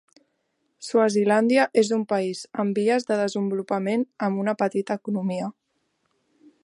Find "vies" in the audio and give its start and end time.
2.79-3.05